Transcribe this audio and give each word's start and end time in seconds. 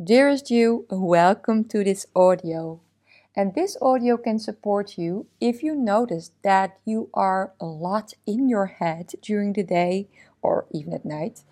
Dearest 0.00 0.50
you, 0.50 0.86
welcome 0.88 1.64
to 1.64 1.84
this 1.84 2.06
audio. 2.16 2.80
And 3.36 3.54
this 3.54 3.76
audio 3.82 4.16
can 4.16 4.38
support 4.38 4.96
you 4.96 5.26
if 5.38 5.62
you 5.62 5.74
notice 5.74 6.30
that 6.42 6.78
you 6.86 7.10
are 7.12 7.52
a 7.60 7.66
lot 7.66 8.14
in 8.26 8.48
your 8.48 8.66
head 8.66 9.10
during 9.20 9.52
the 9.52 9.62
day 9.62 10.08
or 10.40 10.64
even 10.72 10.94
at 10.94 11.04
night. 11.04 11.42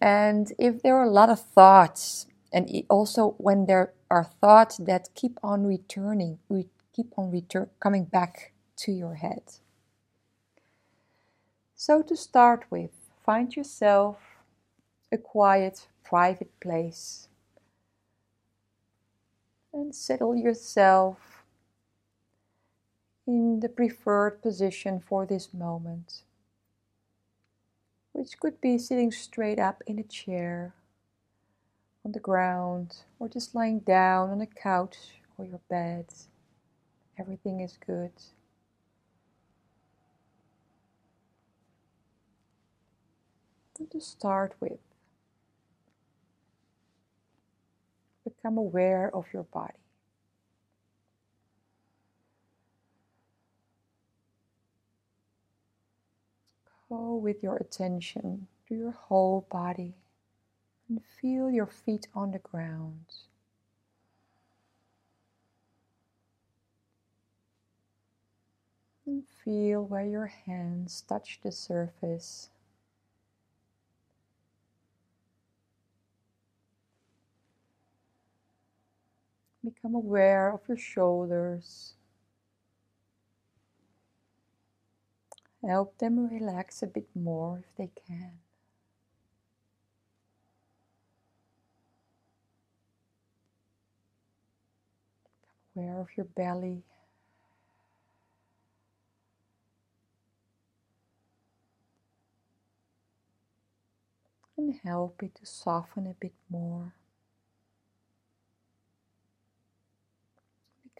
And 0.00 0.52
if 0.58 0.80
there 0.80 0.96
are 0.96 1.04
a 1.04 1.10
lot 1.10 1.28
of 1.28 1.38
thoughts, 1.38 2.26
and 2.50 2.66
also 2.88 3.34
when 3.36 3.66
there 3.66 3.92
are 4.10 4.24
thoughts 4.24 4.78
that 4.78 5.10
keep 5.14 5.38
on 5.42 5.66
returning, 5.66 6.38
we 6.48 6.68
keep 6.94 7.12
on 7.18 7.30
coming 7.78 8.04
back 8.04 8.52
to 8.76 8.90
your 8.90 9.16
head. 9.16 9.42
So 11.74 12.00
to 12.00 12.16
start 12.16 12.64
with, 12.70 12.92
find 13.22 13.54
yourself 13.54 14.16
a 15.12 15.18
quiet, 15.18 15.88
private 16.02 16.58
place 16.58 17.28
and 19.76 19.94
settle 19.94 20.34
yourself 20.34 21.44
in 23.26 23.60
the 23.60 23.68
preferred 23.68 24.40
position 24.40 25.00
for 25.00 25.26
this 25.26 25.52
moment, 25.52 26.22
which 28.12 28.40
could 28.40 28.60
be 28.60 28.78
sitting 28.78 29.12
straight 29.12 29.58
up 29.58 29.82
in 29.86 29.98
a 29.98 30.02
chair, 30.02 30.74
on 32.04 32.12
the 32.12 32.20
ground, 32.20 32.96
or 33.18 33.28
just 33.28 33.54
lying 33.54 33.80
down 33.80 34.30
on 34.30 34.40
a 34.40 34.46
couch 34.46 34.96
or 35.36 35.44
your 35.44 35.60
bed. 35.68 36.06
Everything 37.18 37.60
is 37.60 37.78
good. 37.84 38.12
To 43.90 44.00
start 44.00 44.54
with, 44.58 44.78
become 48.46 48.58
aware 48.58 49.10
of 49.12 49.26
your 49.32 49.42
body. 49.42 49.74
Go 56.88 57.16
with 57.16 57.42
your 57.42 57.56
attention 57.56 58.46
to 58.68 58.74
your 58.76 58.92
whole 58.92 59.48
body 59.50 59.94
and 60.88 61.00
feel 61.20 61.50
your 61.50 61.66
feet 61.66 62.06
on 62.14 62.30
the 62.30 62.38
ground. 62.38 63.06
And 69.04 69.24
feel 69.44 69.84
where 69.84 70.06
your 70.06 70.26
hands 70.26 71.02
touch 71.08 71.40
the 71.42 71.50
surface 71.50 72.50
Become 79.66 79.96
aware 79.96 80.52
of 80.52 80.60
your 80.68 80.76
shoulders. 80.76 81.94
Help 85.60 85.98
them 85.98 86.28
relax 86.28 86.84
a 86.84 86.86
bit 86.86 87.08
more 87.16 87.64
if 87.68 87.76
they 87.76 87.90
can. 88.06 88.38
Become 95.74 95.84
aware 95.84 96.00
of 96.00 96.06
your 96.16 96.26
belly. 96.26 96.84
And 104.56 104.78
help 104.84 105.24
it 105.24 105.34
to 105.34 105.44
soften 105.44 106.06
a 106.06 106.14
bit 106.14 106.34
more. 106.48 106.92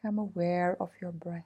Become 0.06 0.18
aware 0.20 0.76
of 0.78 0.90
your 1.02 1.10
breath. 1.10 1.42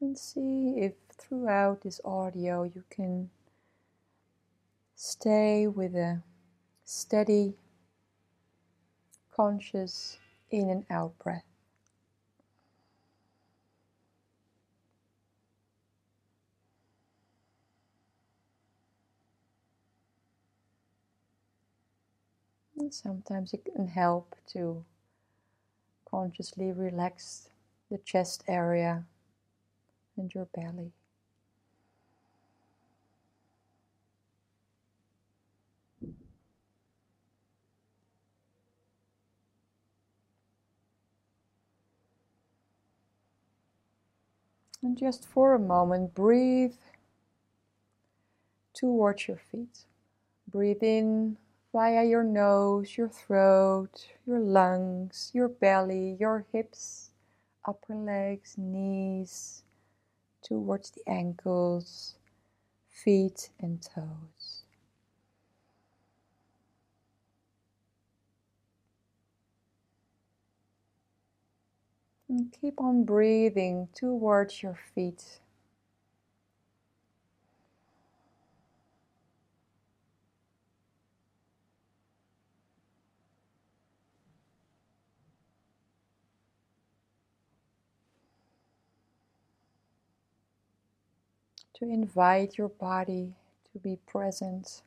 And 0.00 0.18
see 0.18 0.74
if 0.80 0.94
throughout 1.16 1.82
this 1.82 2.00
audio 2.04 2.64
you 2.64 2.82
can 2.90 3.30
stay 4.96 5.68
with 5.68 5.94
a 5.94 6.24
steady, 6.84 7.54
conscious 9.36 10.18
in 10.50 10.68
and 10.68 10.84
out 10.90 11.16
breath. 11.20 11.53
Sometimes 22.90 23.52
it 23.52 23.64
can 23.64 23.88
help 23.88 24.36
to 24.48 24.84
consciously 26.10 26.72
relax 26.72 27.48
the 27.90 27.98
chest 27.98 28.44
area 28.48 29.04
and 30.16 30.32
your 30.34 30.46
belly. 30.46 30.92
And 44.82 44.98
just 44.98 45.26
for 45.26 45.54
a 45.54 45.58
moment, 45.58 46.14
breathe 46.14 46.74
towards 48.74 49.26
your 49.26 49.38
feet. 49.38 49.86
Breathe 50.46 50.82
in 50.82 51.38
via 51.74 52.04
your 52.06 52.24
nose, 52.24 52.96
your 52.96 53.10
throat, 53.10 54.08
your 54.26 54.40
lungs, 54.40 55.30
your 55.34 55.48
belly, 55.48 56.16
your 56.20 56.46
hips, 56.52 57.12
upper 57.66 57.94
legs, 57.94 58.56
knees, 58.56 59.64
towards 60.42 60.90
the 60.92 61.02
ankles, 61.08 62.16
feet, 62.88 63.50
and 63.60 63.82
toes. 63.82 64.64
And 72.28 72.52
keep 72.52 72.82
on 72.82 73.04
breathing 73.04 73.88
towards 73.94 74.62
your 74.62 74.78
feet. 74.94 75.40
To 91.74 91.84
invite 91.84 92.56
your 92.56 92.68
body 92.68 93.34
to 93.72 93.78
be 93.78 93.98
present, 94.06 94.82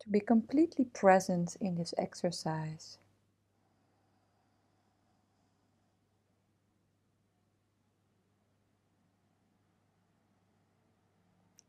to 0.00 0.08
be 0.08 0.20
completely 0.20 0.84
present 0.84 1.56
in 1.60 1.76
this 1.76 1.94
exercise. 1.96 2.98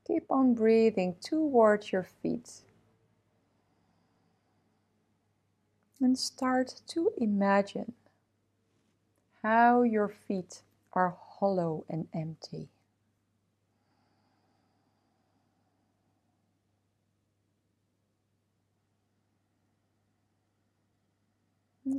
Keep 0.08 0.26
on 0.30 0.54
breathing 0.54 1.16
towards 1.24 1.92
your 1.92 2.04
feet. 2.04 2.62
And 6.00 6.18
start 6.18 6.82
to 6.90 7.12
imagine 7.18 7.94
how 9.42 9.82
your 9.82 10.10
feet 10.10 10.62
are 10.94 11.18
hollow 11.40 11.86
and 11.90 12.08
empty. 12.14 12.70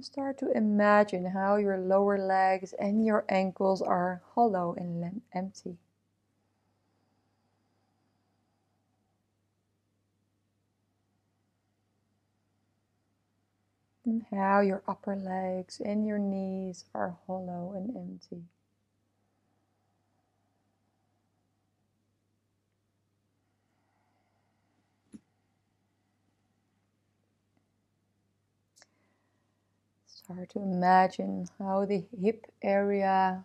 Start 0.00 0.38
to 0.38 0.50
imagine 0.50 1.24
how 1.26 1.56
your 1.56 1.78
lower 1.78 2.18
legs 2.18 2.72
and 2.74 3.04
your 3.06 3.24
ankles 3.28 3.80
are 3.80 4.22
hollow 4.34 4.74
and 4.74 5.22
empty. 5.32 5.78
And 14.04 14.24
how 14.30 14.60
your 14.60 14.82
upper 14.86 15.16
legs 15.16 15.80
and 15.80 16.06
your 16.06 16.18
knees 16.18 16.84
are 16.94 17.16
hollow 17.26 17.72
and 17.74 17.96
empty. 17.96 18.44
Start 30.26 30.50
to 30.50 30.58
imagine 30.58 31.46
how 31.56 31.84
the 31.84 32.04
hip 32.20 32.46
area 32.60 33.44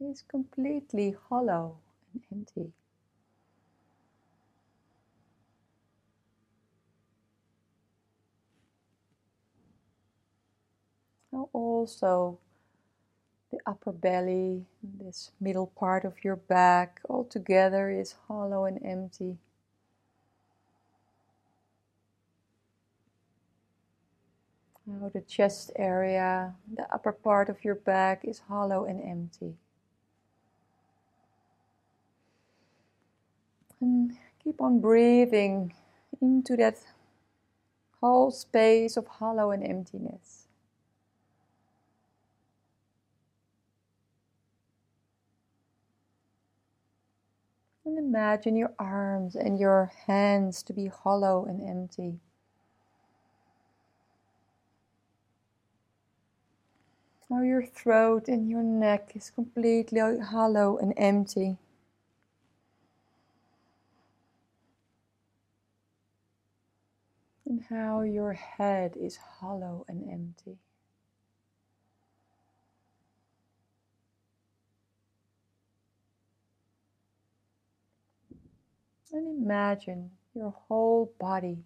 is 0.00 0.22
completely 0.26 1.14
hollow 1.28 1.76
and 2.14 2.22
empty. 2.32 2.72
Now 11.30 11.50
also 11.52 12.38
the 13.50 13.58
upper 13.66 13.92
belly, 13.92 14.64
this 14.82 15.32
middle 15.38 15.66
part 15.66 16.06
of 16.06 16.24
your 16.24 16.36
back, 16.36 17.02
all 17.06 17.24
together 17.24 17.90
is 17.90 18.14
hollow 18.28 18.64
and 18.64 18.82
empty. 18.82 19.36
Now 24.88 25.10
the 25.12 25.20
chest 25.20 25.70
area, 25.76 26.54
the 26.72 26.90
upper 26.90 27.12
part 27.12 27.50
of 27.50 27.62
your 27.62 27.74
back 27.74 28.24
is 28.24 28.38
hollow 28.48 28.86
and 28.86 29.02
empty. 29.02 29.58
And 33.82 34.16
keep 34.42 34.62
on 34.62 34.80
breathing 34.80 35.74
into 36.22 36.56
that 36.56 36.78
whole 38.00 38.30
space 38.30 38.96
of 38.96 39.06
hollow 39.06 39.50
and 39.50 39.62
emptiness. 39.62 40.46
And 47.84 47.98
imagine 47.98 48.56
your 48.56 48.72
arms 48.78 49.34
and 49.34 49.60
your 49.60 49.92
hands 50.06 50.62
to 50.62 50.72
be 50.72 50.86
hollow 50.86 51.44
and 51.44 51.60
empty. 51.60 52.20
Now 57.30 57.42
your 57.42 57.62
throat 57.62 58.26
and 58.26 58.48
your 58.48 58.62
neck 58.62 59.12
is 59.14 59.30
completely 59.30 60.00
hollow 60.18 60.78
and 60.78 60.94
empty. 60.96 61.58
And 67.44 67.62
how 67.68 68.00
your 68.00 68.32
head 68.32 68.96
is 68.96 69.16
hollow 69.16 69.84
and 69.88 70.08
empty. 70.10 70.56
And 79.12 79.26
imagine 79.42 80.10
your 80.34 80.50
whole 80.50 81.12
body 81.18 81.58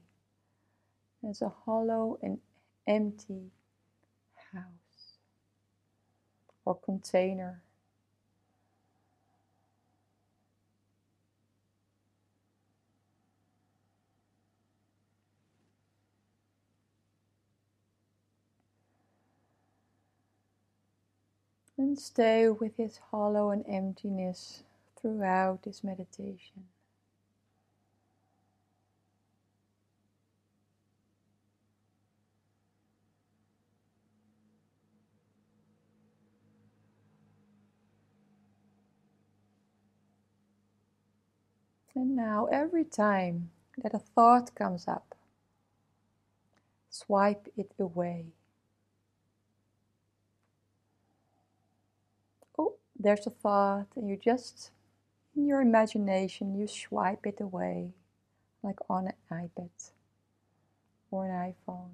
as 1.29 1.41
a 1.41 1.49
hollow 1.49 2.19
and 2.21 2.39
empty 2.87 3.51
or 6.65 6.75
container. 6.77 7.63
And 21.79 21.99
stay 21.99 22.49
with 22.49 22.77
this 22.77 22.99
hollow 23.11 23.51
and 23.51 23.65
emptiness 23.67 24.63
throughout 24.97 25.63
this 25.63 25.83
meditation. 25.83 26.72
And 41.95 42.17
now, 42.17 42.47
every 42.51 42.85
time 42.85 43.51
that 43.77 43.93
a 43.95 43.99
thought 43.99 44.55
comes 44.55 44.89
up, 44.89 45.15
swipe 46.89 47.49
it 47.57 47.73
away. 47.79 48.27
Oh, 52.59 52.77
there's 52.99 53.27
a 53.27 53.31
thought, 53.31 53.89
and 53.95 54.09
you 54.09 54.17
just, 54.17 54.71
in 55.37 55.47
your 55.47 55.61
imagination, 55.61 56.55
you 56.59 56.67
swipe 56.67 57.27
it 57.27 57.41
away 57.41 57.93
like 58.63 58.79
on 58.89 59.09
an 59.09 59.15
iPad 59.31 59.91
or 61.11 61.27
an 61.27 61.55
iPhone 61.55 61.91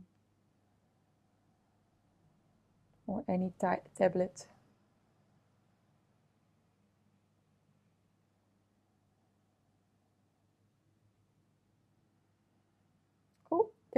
or 3.06 3.24
any 3.28 3.52
tablet. 3.96 4.46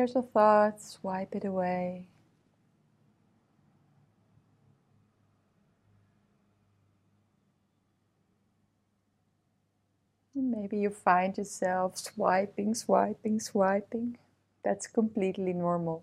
There's 0.00 0.17
a 0.17 0.23
thought, 0.23 0.81
swipe 0.81 1.35
it 1.35 1.44
away. 1.44 2.06
Maybe 10.35 10.79
you 10.79 10.88
find 10.88 11.37
yourself 11.37 11.99
swiping, 11.99 12.75
swiping, 12.75 13.41
swiping. 13.41 14.17
That's 14.64 14.87
completely 14.87 15.52
normal. 15.52 16.02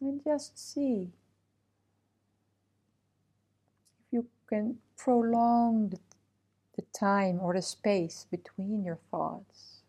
And 0.00 0.24
just 0.24 0.58
see 0.58 1.10
you 4.10 4.26
can 4.48 4.78
prolong 4.96 5.90
the, 5.90 5.98
time 6.98 7.38
or 7.42 7.52
the 7.52 7.60
space 7.60 8.26
between 8.30 8.82
your 8.82 8.98
thoughts. 9.10 9.82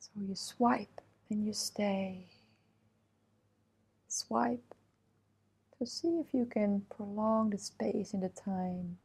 So 0.00 0.10
you 0.20 0.34
swipe 0.34 1.00
and 1.30 1.46
you 1.46 1.52
stay. 1.52 2.26
Swipe 4.08 4.74
to 5.78 5.86
see 5.86 6.18
if 6.18 6.26
you 6.32 6.46
can 6.46 6.82
prolong 6.94 7.50
the 7.50 7.58
space 7.58 8.12
in 8.14 8.20
the 8.20 8.28
time. 8.28 8.98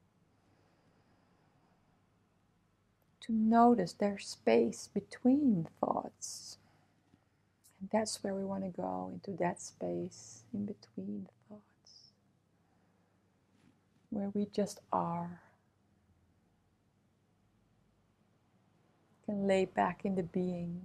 To 3.21 3.33
notice 3.33 3.93
there's 3.93 4.27
space 4.27 4.89
between 4.93 5.67
thoughts. 5.79 6.57
And 7.79 7.89
that's 7.91 8.23
where 8.23 8.33
we 8.33 8.43
want 8.43 8.63
to 8.63 8.69
go 8.69 9.11
into 9.13 9.37
that 9.37 9.61
space 9.61 10.43
in 10.53 10.65
between 10.65 11.27
where 14.11 14.29
we 14.33 14.45
just 14.53 14.79
are. 14.93 15.41
Can 19.25 19.47
lay 19.47 19.65
back 19.65 20.01
in 20.03 20.15
the 20.15 20.23
being. 20.23 20.81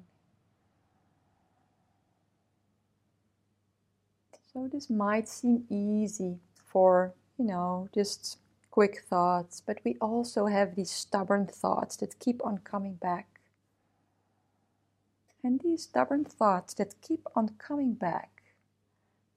So 4.53 4.69
this 4.73 4.89
might 4.89 5.29
seem 5.29 5.65
easy 5.69 6.39
for, 6.65 7.13
you 7.37 7.45
know, 7.45 7.89
just 7.93 8.39
quick 8.71 9.03
thoughts, 9.11 9.61
but 9.61 9.79
we 9.85 9.97
also 10.01 10.47
have 10.47 10.75
these 10.75 10.91
stubborn 10.91 11.47
thoughts 11.47 11.97
that 11.97 12.19
keep 12.21 12.45
on 12.45 12.59
coming 12.59 12.95
back. 12.95 13.41
And 15.43 15.61
these 15.61 15.83
stubborn 15.83 16.25
thoughts 16.25 16.75
that 16.75 16.95
keep 17.03 17.27
on 17.35 17.51
coming 17.59 17.95
back, 17.95 18.43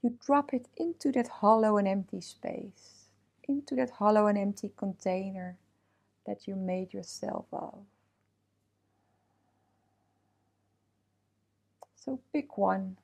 you 0.01 0.17
drop 0.25 0.53
it 0.53 0.67
into 0.77 1.11
that 1.13 1.27
hollow 1.27 1.77
and 1.77 1.87
empty 1.87 2.21
space 2.21 2.98
into 3.49 3.75
that 3.75 3.89
hollow 3.89 4.27
and 4.27 4.37
empty 4.37 4.71
container 4.77 5.57
that 6.25 6.47
you 6.47 6.55
made 6.55 6.93
yourself 6.93 7.45
of. 7.51 7.79
So 11.95 12.19
pick 12.31 12.57
one 12.57 12.97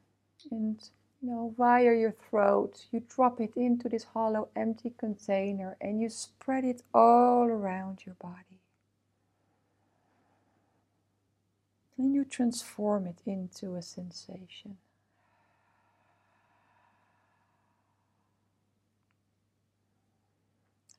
and 0.52 0.80
you 1.22 1.30
know 1.30 1.54
via 1.58 1.94
your 1.96 2.12
throat 2.30 2.86
you 2.92 3.02
drop 3.10 3.42
it 3.42 3.54
into 3.56 3.90
this 3.90 4.04
hollow 4.04 4.48
empty 4.56 4.94
container 4.98 5.75
and 5.82 6.00
you 6.00 6.10
spread 6.10 6.64
it 6.64 6.84
all 6.94 7.46
around 7.46 8.06
your 8.06 8.16
body. 8.16 8.60
And 11.98 12.14
you 12.14 12.25
transform 12.25 13.08
it 13.08 13.22
into 13.25 13.75
a 13.75 13.82
sensation. 13.82 14.78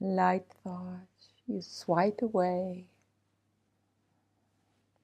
Light 0.01 0.47
thoughts 0.65 1.31
you 1.47 1.63
swipe 1.63 2.23
away. 2.23 2.87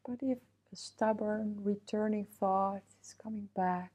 But 0.07 0.19
if 0.23 0.39
a 0.73 0.77
stubborn 0.77 1.59
returning 1.65 2.27
thought 2.27 2.83
is 3.03 3.15
coming 3.23 3.49
back, 3.57 3.93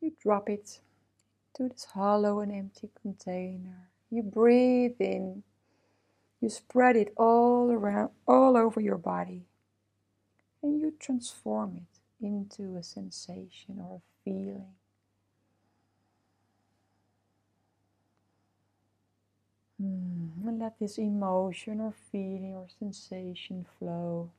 you 0.00 0.12
drop 0.22 0.50
it 0.50 0.80
to 1.54 1.68
this 1.68 1.86
hollow 1.94 2.40
and 2.40 2.52
empty 2.52 2.90
container. 3.02 3.90
You 4.10 4.22
breathe 4.22 4.96
in, 5.00 5.44
you 6.40 6.48
spread 6.50 6.96
it 6.96 7.12
all 7.16 7.70
around, 7.72 8.10
all 8.28 8.56
over 8.56 8.80
your 8.80 8.98
body. 8.98 9.44
and 10.62 10.80
you 10.80 10.94
transform 10.98 11.76
it 11.76 12.26
into 12.26 12.76
a 12.76 12.82
sensation 12.82 13.80
or 13.80 13.96
a 13.96 14.02
feeling. 14.24 14.74
Hmm, 19.84 20.48
and 20.48 20.60
let 20.60 20.78
this 20.78 20.96
emotion 20.96 21.78
or 21.78 21.92
feeling 22.10 22.54
or 22.54 22.66
sensation 22.78 23.66
flow. 23.78 24.30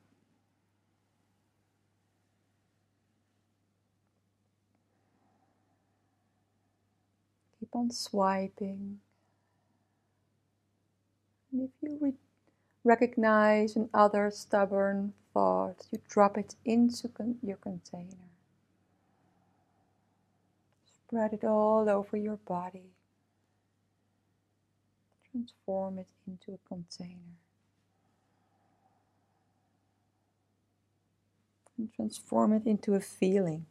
Keep 7.60 7.76
on 7.76 7.90
swiping. 7.92 9.00
And 11.52 11.62
if 11.62 11.70
you 11.80 11.98
re 12.00 12.14
recognize 12.84 13.76
another 13.76 14.30
stubborn 14.32 15.14
thought, 15.32 15.86
you 15.92 16.00
drop 16.08 16.36
it 16.38 16.56
into 16.64 17.08
con 17.08 17.38
your 17.42 17.58
container. 17.58 18.30
Spread 21.06 21.34
it 21.34 21.44
all 21.44 21.88
over 21.88 22.16
your 22.16 22.38
body. 22.38 22.95
Transform 25.36 25.98
it 25.98 26.06
into 26.26 26.52
a 26.52 26.68
container. 26.68 27.36
And 31.76 31.92
transform 31.94 32.54
it 32.54 32.66
into 32.66 32.94
a 32.94 33.00
feeling. 33.00 33.66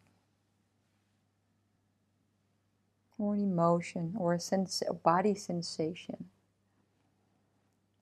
or 3.17 3.33
an 3.33 3.41
emotion 3.41 4.13
or 4.17 4.33
a, 4.33 4.39
sense, 4.39 4.83
a 4.87 4.93
body 4.93 5.35
sensation. 5.35 6.25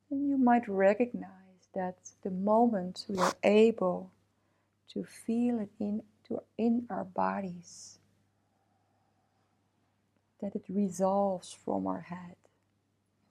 And 0.09 0.29
you 0.29 0.37
might 0.37 0.67
recognize 0.67 1.29
that 1.73 1.97
the 2.23 2.31
moment 2.31 3.05
we 3.07 3.17
are 3.17 3.33
able 3.43 4.11
to 4.93 5.03
feel 5.03 5.59
it 5.59 5.69
in, 5.79 6.03
to, 6.27 6.41
in 6.57 6.85
our 6.89 7.03
bodies, 7.03 7.99
that 10.41 10.55
it 10.55 10.65
resolves 10.69 11.55
from 11.65 11.87
our 11.87 12.01
head. 12.01 12.35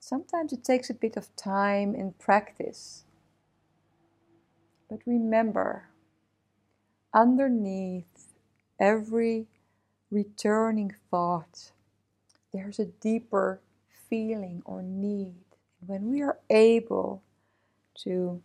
Sometimes 0.05 0.51
it 0.51 0.65
takes 0.65 0.89
a 0.89 0.93
bit 0.93 1.15
of 1.15 1.33
time 1.37 1.95
and 1.95 2.19
practice. 2.19 3.05
But 4.89 4.99
remember, 5.05 5.85
underneath 7.13 8.33
every 8.77 9.47
returning 10.11 10.93
thought, 11.09 11.71
there's 12.51 12.79
a 12.79 12.85
deeper 12.85 13.61
feeling 14.09 14.61
or 14.65 14.81
need. 14.81 15.45
And 15.79 15.87
when 15.87 16.11
we 16.11 16.21
are 16.21 16.37
able 16.49 17.23
to 18.03 18.43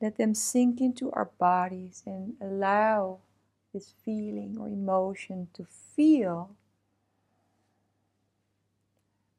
let 0.00 0.16
them 0.16 0.32
sink 0.32 0.80
into 0.80 1.10
our 1.10 1.28
bodies 1.40 2.04
and 2.06 2.34
allow 2.40 3.18
this 3.72 3.94
feeling 4.04 4.58
or 4.60 4.68
emotion 4.68 5.48
to 5.54 5.66
feel 5.96 6.50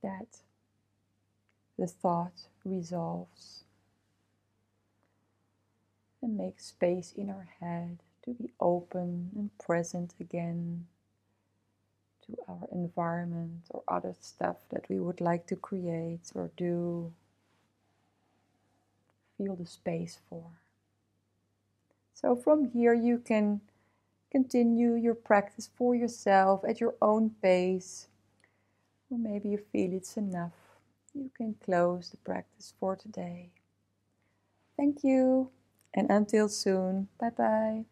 that 0.03 0.41
the 1.77 1.87
thought 1.87 2.47
resolves 2.63 3.63
and 6.21 6.37
make 6.37 6.59
space 6.59 7.13
in 7.15 7.29
our 7.29 7.47
head 7.59 7.99
to 8.23 8.31
be 8.31 8.49
open 8.59 9.29
and 9.35 9.55
present 9.59 10.13
again 10.19 10.87
to 12.25 12.35
our 12.47 12.67
environment 12.71 13.61
or 13.69 13.83
other 13.87 14.15
stuff 14.19 14.57
that 14.71 14.89
we 14.89 14.99
would 14.99 15.21
like 15.21 15.45
to 15.47 15.55
create 15.55 16.31
or 16.33 16.49
do. 16.57 17.13
Feel 19.37 19.55
the 19.55 19.65
space 19.65 20.19
for. 20.29 20.45
So 22.13 22.35
from 22.35 22.71
here 22.71 22.93
you 22.93 23.19
can 23.19 23.61
continue 24.31 24.95
your 24.95 25.13
practice 25.13 25.69
for 25.77 25.93
yourself 25.93 26.63
at 26.67 26.79
your 26.79 26.95
own 27.01 27.31
pace. 27.41 28.07
Or 29.11 29.19
maybe 29.19 29.49
you 29.49 29.59
feel 29.71 29.93
it's 29.93 30.17
enough. 30.17 30.64
You 31.15 31.31
can 31.35 31.55
close 31.55 32.11
the 32.11 32.17
practice 32.17 32.75
for 32.79 32.95
today. 32.95 33.49
Thank 34.77 35.03
you 35.03 35.51
and 35.93 36.09
until 36.09 36.47
soon. 36.47 37.09
Bye 37.19 37.31
bye. 37.31 37.85